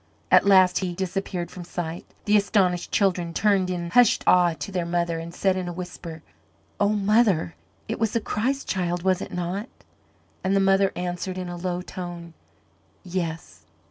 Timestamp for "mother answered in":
10.59-11.49